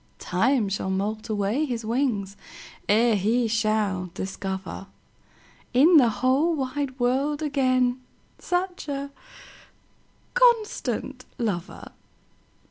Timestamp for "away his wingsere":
1.29-3.13